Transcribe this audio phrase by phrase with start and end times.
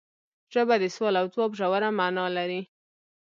[0.53, 2.61] ژبه د سوال او ځواب ژوره معنی لري